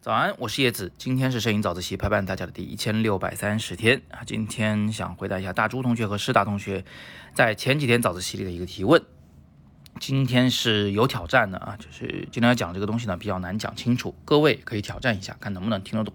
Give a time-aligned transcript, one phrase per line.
[0.00, 4.20] 早安，我是叶子，今天是摄影早自习陪伴大家的第一千六百三十天啊。
[4.24, 6.84] 今天想回答一下大朱同学和师大同学
[7.34, 9.02] 在前几天早自习里的一个提问。
[10.00, 16.14] 今天是有挑战的啊，就是今天要讲这个东西呢比较难讲清楚，各位可以挑战一下，看能不能听得懂。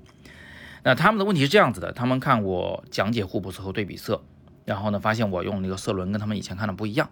[0.84, 4.24] 那他们的问题是这样子的，他们看我讲解互补色和对比色，
[4.66, 7.10] 然后呢发现我用那个色轮跟他们以前看的不一样。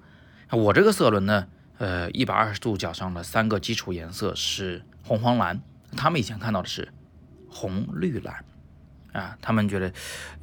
[0.49, 1.47] 我这个色轮呢，
[1.81, 5.59] 呃，一百二十度角上的三个基础颜色是红、黄、蓝。
[5.97, 6.93] 他们以前看到的是
[7.49, 8.45] 红、绿、蓝，
[9.13, 9.91] 啊，他们觉得，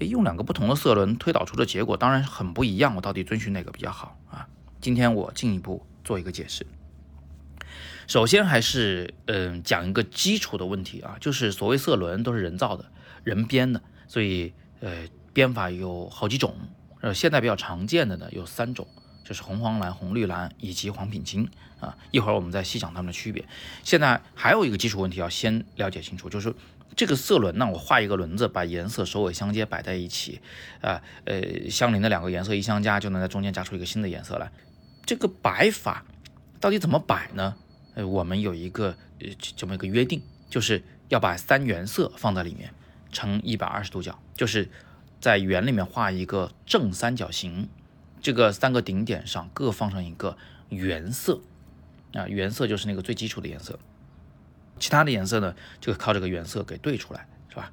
[0.00, 4.48] 诶，用两个不同的色轮推导出的结果当然很不一样，我到底遵循哪个比较好啊？
[4.80, 6.66] 今天我进一步做一个解释。
[8.08, 12.90] 首先还是嗯讲一个基础的问题啊，就是所谓色轮都是人造的，
[13.22, 16.56] 人编的，所以呃编法有好几种，
[17.00, 18.88] 呃现在比较常见的呢有三种。
[19.28, 21.46] 就是红黄蓝、红绿蓝以及黄品金
[21.80, 23.44] 啊，一会儿我们再细讲它们的区别。
[23.84, 26.54] 现在还有一个基础问题要先了解清楚，就是
[26.96, 30.40] 这个色轮呢，我画一个轮子，把颜色首尾相接摆在一起，
[30.80, 34.50] 啊呃相邻的两个颜色一相加，就能在中间加出一个新的颜色来。
[35.04, 36.06] 这个摆法
[36.58, 37.54] 到底怎么摆呢？
[37.96, 42.72] 呃，我们有一个呃这么一个约定，就是要把三原色放在里面，
[43.12, 44.70] 成一百二十度角，就是
[45.20, 47.68] 在圆里面画一个正三角形。
[48.20, 50.36] 这个三个顶点上各放上一个
[50.68, 51.40] 原色，
[52.14, 53.78] 啊，原色就是那个最基础的颜色，
[54.78, 57.72] 其他的颜色呢就靠这个原色给对出来，是吧？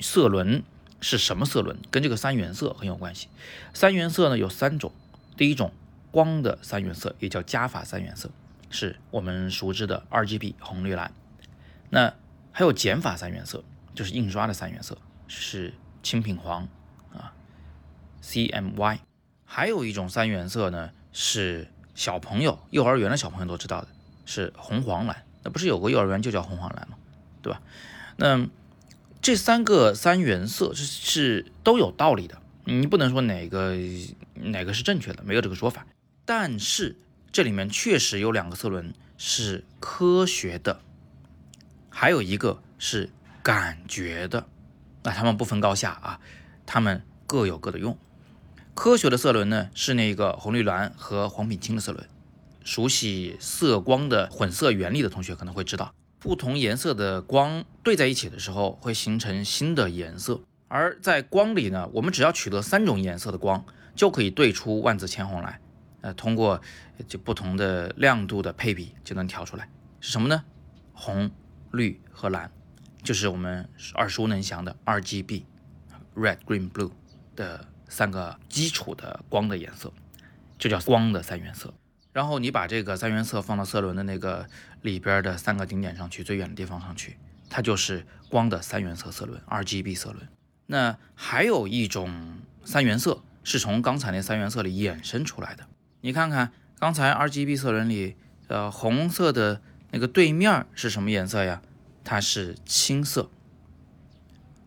[0.00, 0.62] 色轮
[1.00, 1.78] 是什么色轮？
[1.90, 3.28] 跟这个三原色很有关系。
[3.72, 4.92] 三原色呢有三种，
[5.36, 5.72] 第一种
[6.10, 8.30] 光的三原色也叫加法三原色，
[8.70, 11.12] 是我们熟知的 RGB 红绿蓝。
[11.90, 12.12] 那
[12.52, 13.62] 还有减法三原色，
[13.94, 14.98] 就是印刷的三原色，
[15.28, 16.68] 是青品黄
[17.12, 17.32] 啊
[18.22, 19.05] ，CMY。
[19.46, 23.88] 还有一种三原色呢，是小朋友幼儿园的小朋友都知道的，
[24.26, 25.24] 是红黄蓝。
[25.42, 26.98] 那不是有个幼儿园就叫红黄蓝吗？
[27.40, 27.62] 对吧？
[28.16, 28.46] 那
[29.22, 33.76] 这三个三原色是是都有道理的，你不能说哪个
[34.34, 35.86] 哪个是正确的，没有这个说法。
[36.24, 36.96] 但是
[37.30, 40.80] 这里面确实有两个色轮是科学的，
[41.88, 43.08] 还有一个是
[43.42, 44.46] 感觉的。
[45.04, 46.20] 那它们不分高下啊，
[46.66, 47.96] 它们各有各的用。
[48.76, 52.06] 科学的色轮呢，是那个红绿蓝和黄品青的色轮。
[52.62, 60.42] 熟悉色光的混色原理的同学可能会知道，不同颜色的光对在一起的时候，会形成新的颜色。
[60.68, 63.64] 而在光里呢，我们只要取得三种颜色的光，
[63.94, 65.58] 就可以对出万紫千红来。
[66.02, 66.60] 呃，通过
[67.08, 69.66] 就不同的亮度的配比，就能调出来
[70.00, 70.44] 是什么呢？
[70.92, 71.30] 红、
[71.72, 72.52] 绿和蓝，
[73.02, 76.90] 就是我们耳熟能详的 RGB，Red、Green、Blue
[77.34, 77.66] 的。
[77.88, 79.92] 三个基础的光的颜色，
[80.58, 81.72] 就叫光的三原色。
[82.12, 84.48] 然后你把这个三原色放到色轮的那个
[84.82, 87.18] 里边的三个顶点上去，最远的地方上去，
[87.50, 90.26] 它就是光的三原色色轮 （RGB 色轮）。
[90.66, 95.66] 那还有一种三原色是从刚才那三原色里衍生出来的。
[96.00, 98.16] 你看看刚才 RGB 色轮里，
[98.48, 99.60] 呃，红色的
[99.90, 101.60] 那个对面是什么颜色呀？
[102.02, 103.30] 它是青色。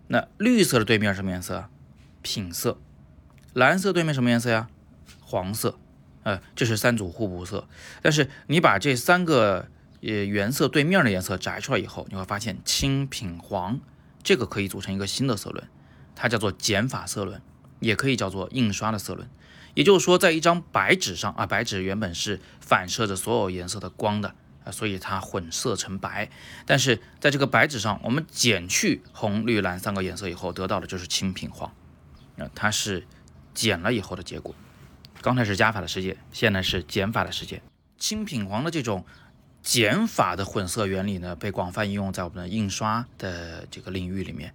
[0.07, 1.69] 那绿色的对面什么颜色？
[2.21, 2.79] 品色。
[3.53, 4.67] 蓝色对面什么颜色呀？
[5.21, 5.77] 黄色，
[6.23, 7.67] 呃，这是三组互补色。
[8.01, 9.67] 但是你把这三个
[10.01, 13.79] 呃原色对面的颜色摘出来以后，你会发现青、品、黄
[14.23, 15.67] 这个可以组成一个新的色轮，
[16.15, 17.41] 它叫做减法色轮，
[17.79, 19.29] 也可以叫做印刷的色轮。
[19.75, 24.33] 也就是说，在一张白纸上啊，白纸原本是反射着所有颜色的光的
[24.63, 26.29] 啊，所以它混色成白。
[26.65, 31.71] 但是在这个白纸上，我们减去红、绿、蓝三个颜色以后，得到的就是青、品、黄，
[32.37, 33.05] 啊，它是。
[33.53, 34.55] 减了以后的结果，
[35.21, 37.61] 刚才是加法的世界，现在是减法的世界。
[37.97, 39.05] 青品黄的这种
[39.61, 44.53] 减法的混色原理呢，被广泛应用在我们的印刷的这个领域里面。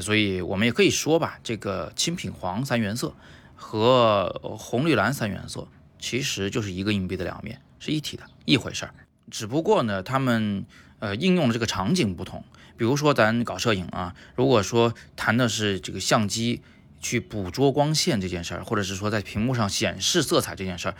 [0.00, 3.14] 所以我们也可以说吧，这个青品黄三原色
[3.54, 5.66] 和红绿蓝三原色
[5.98, 8.94] 其实就是一个硬币的两面，是一体的一回事儿。
[9.30, 10.66] 只不过呢，他们
[10.98, 12.44] 呃应用的这个场景不同。
[12.76, 16.60] 比如说咱搞摄影啊，如果说谈的是这个相机。
[17.02, 20.94] 去捕捉光线这件事儿，或者是说在屏幕上显示色彩这件事儿，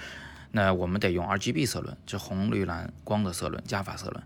[0.51, 4.23] 那我们得用 RGB 色轮，就红绿蓝光的色轮，加法色轮。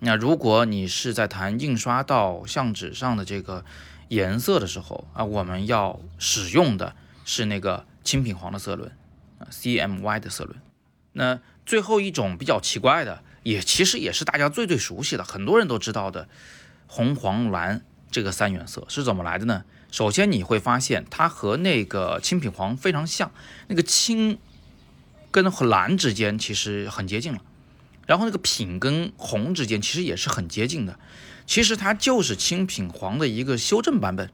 [0.00, 3.64] 那如果你是在谈印刷到相纸上的这个
[4.08, 8.90] 颜色的时候啊，我们要使用的是那个青品黄的色轮
[9.38, 10.60] 啊，CMY 的色轮。
[11.12, 16.28] 那最后一种比较奇怪的，也其实也是大家最最熟悉的，很多人都知道的
[16.88, 19.64] 红黄蓝这个三原色是怎么来的呢？
[19.92, 23.30] 首先你会发现它和那个青品黄非常像，
[23.68, 24.38] 那个青
[25.30, 27.40] 跟蓝之间其实很接近了。
[28.06, 30.98] 然后那个品跟红之间其实也是很接近的，
[31.46, 34.30] 其实它就是青品黄的一个修正版本。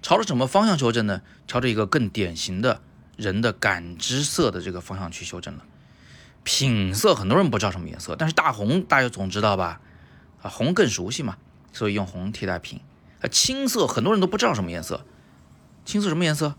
[0.00, 1.20] 朝着什么方向修正呢？
[1.48, 2.80] 朝着一个更典型的
[3.16, 5.64] 人的感知色的这个方向去修正了。
[6.44, 9.80] 品色很多人不知道什么颜色，但是大红大家总知道吧？
[10.42, 11.36] 啊，红更熟悉嘛，
[11.72, 12.80] 所以用红替代品。
[13.28, 15.04] 青色很多人都不知道什么颜色，
[15.84, 16.54] 青色什么颜色？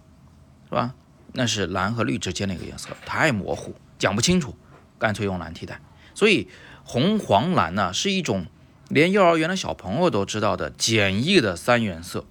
[0.70, 0.96] 是吧？
[1.34, 4.56] 那是蓝和绿之间的一个颜色，太模糊，讲不清楚，
[4.98, 5.80] 干脆用蓝替代。
[6.14, 6.50] 所以
[6.84, 8.48] 红、黄、蓝呢，是一种
[8.90, 12.26] 连幼儿园的小朋友都知道的简易的三原色。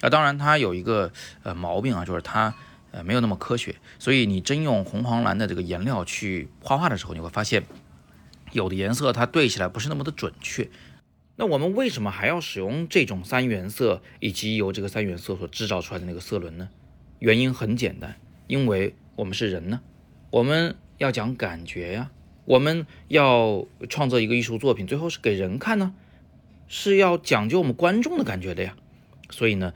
[0.00, 1.12] 那当然，它有一个
[1.44, 2.54] 呃毛病啊，就是它
[2.90, 3.76] 呃没有那么科学。
[3.98, 7.64] 所以你真用红、黄、蓝的这个颜料去画画的时候，你会发现
[8.50, 10.68] 有的颜色它对起来不是那么的准确。
[11.36, 16.68] 那我们为什么还要使用这种三原色，以及由这个三原色所制造出来的那个色轮呢？
[17.18, 19.80] 原因很简单，因为我们是人呢，
[20.30, 22.10] 我们要讲感觉呀，
[22.44, 25.94] 我们要创作一个艺术作品，最后是给人看呢，
[26.68, 28.76] 是要讲究我们观众的感觉的呀。
[29.30, 29.72] 所以呢。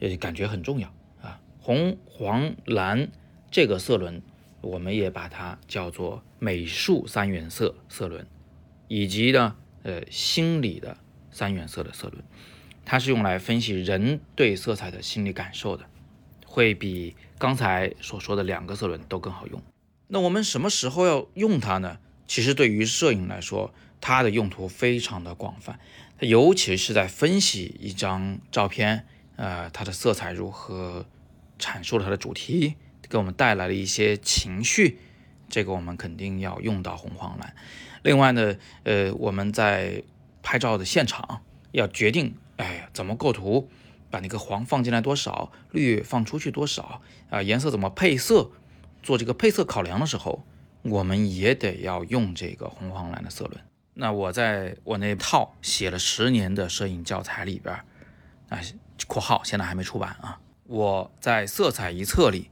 [0.00, 1.40] 呃，感觉很重要啊！
[1.58, 3.08] 红、黄、蓝
[3.50, 4.22] 这个色轮，
[4.60, 8.24] 我们也把它叫做美术三原色色轮，
[8.86, 9.56] 以及呢，
[9.88, 10.98] 呃，心理的
[11.30, 12.22] 三原色的色轮，
[12.84, 15.86] 它是用来分析人对色彩的心理感受的，
[16.44, 19.62] 会比刚才所说的两个色轮都更好用。
[20.08, 21.96] 那我们什么时候要用它呢？
[22.26, 25.80] 其实对于摄影来说，它的用途非常的广泛，
[26.20, 29.06] 尤其是在分析一张照片。
[29.36, 31.06] 呃，它的色彩如何
[31.58, 32.74] 阐述了它的主题，
[33.08, 34.98] 给我们带来了一些情绪，
[35.48, 37.54] 这个我们肯定要用到红黄蓝。
[38.02, 38.54] 另外呢，
[38.84, 40.02] 呃，我们在
[40.42, 41.42] 拍照的现场
[41.72, 43.68] 要决定，哎，怎么构图，
[44.10, 47.00] 把那个黄放进来多少，绿放出去多少，
[47.30, 48.50] 啊，颜色怎么配色，
[49.02, 50.44] 做这个配色考量的时候，
[50.82, 53.60] 我们也得要用这个红黄蓝的色轮。
[53.94, 57.74] 那我在我那套写了十年的摄影教材里边，
[58.48, 58.60] 啊。
[59.06, 60.40] 括号现在还没出版啊！
[60.64, 62.50] 我在色彩一册里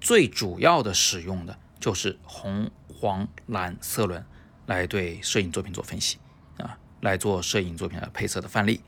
[0.00, 4.24] 最主要的使用的就是红、黄、蓝色轮
[4.66, 6.18] 来对摄影作品做分析
[6.58, 8.80] 啊，来做摄影作品的配色的范例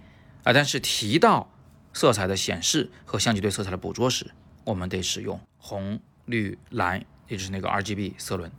[0.44, 0.52] 啊。
[0.52, 1.50] 但是提到
[1.92, 4.30] 色彩的显示和相机对色彩的捕捉时，
[4.64, 8.50] 我们得使用红、绿、蓝，也就是那个 RGB 色轮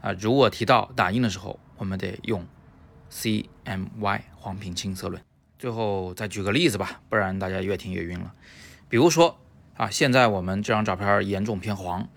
[0.00, 0.12] 啊。
[0.12, 2.46] 如果提到打印的时候，我们得用
[3.10, 5.22] CMY 黄平青色轮。
[5.58, 8.34] 最后再举个例子吧，不然大家越听越晕了。
[8.88, 9.38] 比如说
[9.76, 12.08] 啊，现在我们这张照片严重偏黄，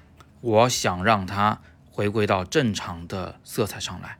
[0.41, 4.19] 我想让它回归到正常的色彩上来，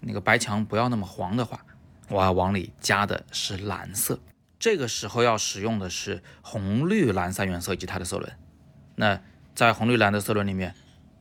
[0.00, 1.64] 那个白墙不要那么黄的话，
[2.08, 4.18] 我要往里加的是蓝色。
[4.58, 8.32] 这个时候要使用的是红绿蓝三原色以及它的色轮。
[8.96, 9.20] 那
[9.54, 10.74] 在红绿蓝的色轮里面，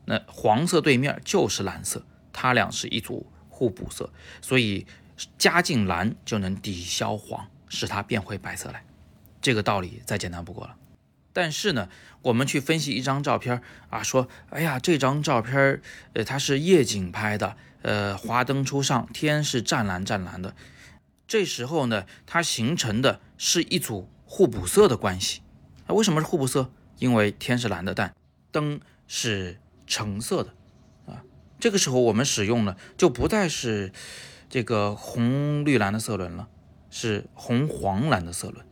[0.06, 4.12] 那黄色对面就是蓝色，它俩是一组互补色，
[4.42, 4.86] 所以。
[5.38, 8.84] 加进蓝就能抵消黄，使它变回白色来，
[9.40, 10.76] 这个道理再简单不过了。
[11.34, 11.90] 但是呢，
[12.22, 15.82] 我们去分析一张照片啊，说，哎呀，这张照片
[16.14, 20.56] 呃，它是夜景拍的，呃，华灯初上，天是湛蓝湛蓝的。
[21.28, 25.42] 这时候呢，它形成的是一组互补色的关系。
[25.88, 26.72] 啊，为什么是互补色？
[27.00, 28.14] 因为天是蓝的，但
[28.52, 30.54] 灯是橙色的
[31.06, 31.24] 啊。
[31.60, 33.92] 这个时候我们使用呢，就不再是。
[34.54, 36.50] 这个红绿蓝的色轮了，
[36.90, 38.66] 是红黄蓝的色轮，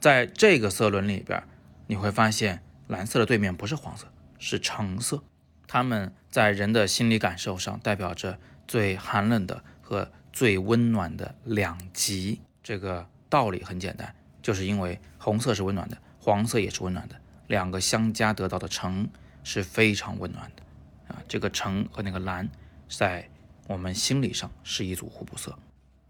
[0.00, 1.44] 在这个色轮里边，
[1.92, 4.06] 你会发现蓝色的对面不是黄色，
[4.38, 5.22] 是橙色。
[5.66, 12.40] 它们在人的心理感受上代表着最寒冷的和最温暖的两极。
[12.62, 17.16] 这个道理很简单，就是因为红色是温暖的，黄色也是温暖的，
[17.48, 19.06] 两个相加得到的橙
[19.44, 21.22] 是非常温暖的啊。
[21.28, 22.48] 这个橙和那个蓝
[22.88, 23.28] 在。
[23.68, 25.56] 我们心理上是一组互补色。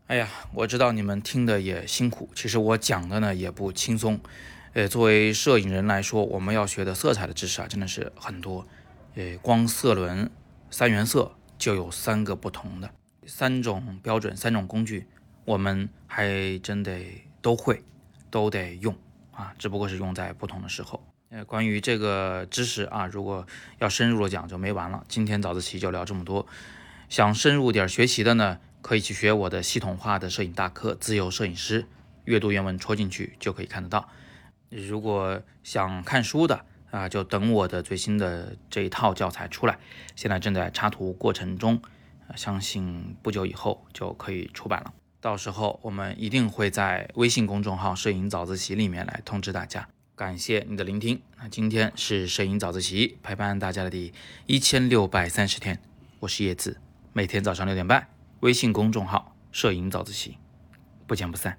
[0.07, 4.19] 哎呀，我知道你们听的也辛苦，其实我讲的呢也不轻松。
[4.75, 8.67] 呃，作为摄影人来说，我们要学的色彩的知识啊，真的是很多。
[9.15, 10.31] 呃，光色轮
[10.71, 12.91] 三原色就有三个不同的
[13.27, 15.07] 三种标准，三种工具，
[15.45, 17.85] 我们还真得都会，
[18.31, 18.97] 都得用
[19.33, 21.07] 啊，只不过是用在不同的时候。
[21.29, 23.47] 呃，关于这个知识啊，如果
[23.79, 25.05] 要深入的讲就没完了。
[25.07, 26.47] 今天早自习就聊这么多。
[27.11, 31.83] 想深入点学习的呢，可以去学我的系统化的摄影大课《自由摄影师》，
[32.25, 34.09] 阅读原文戳进去就可以看得到。
[34.73, 39.79] 如果想看书的啊，就等我的最新的这一套教材出来，
[40.17, 41.81] 现在正在插图过程中，
[42.35, 44.93] 相信不久以后就可以出版了。
[45.21, 49.87] 到时候我们一定会在微信公众号“摄影早自习”里面来通知大家。
[50.17, 51.21] 感谢你的聆听。
[51.39, 54.13] 那今天是摄影早自习陪伴大家的第
[54.47, 55.81] 一千六百三十天，
[56.21, 56.79] 我是叶子。
[57.13, 58.09] 每天早上六点半，
[58.41, 60.39] 微信公众号“摄影早自习”，
[61.07, 61.59] 不见不散。